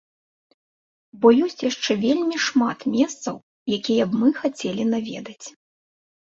Бо 1.25 1.31
ёсць 1.47 1.61
яшчэ 1.65 1.91
вельмі 2.07 2.37
шмат 2.47 2.79
месцаў, 2.95 3.35
якія 3.79 4.03
б 4.11 4.25
мы 4.25 4.29
хацелі 4.41 4.83
наведаць. 4.97 5.47